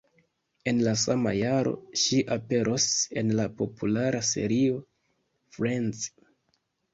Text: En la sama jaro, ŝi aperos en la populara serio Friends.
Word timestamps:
En 0.69 0.77
la 0.85 0.93
sama 1.01 1.33
jaro, 1.39 1.73
ŝi 2.03 2.21
aperos 2.35 2.87
en 3.23 3.29
la 3.41 3.45
populara 3.61 4.23
serio 4.31 4.81
Friends. 5.59 6.03